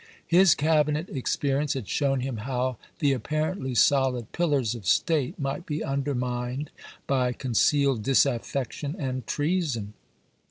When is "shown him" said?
1.87-2.37